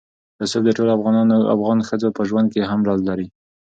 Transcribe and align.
رسوب 0.41 0.63
د 0.65 0.69
ټولو 0.77 0.91
افغان 1.55 1.79
ښځو 1.89 2.07
په 2.17 2.21
ژوند 2.29 2.47
کې 2.53 2.67
هم 2.69 2.79
رول 2.87 2.99
لري. 3.09 3.27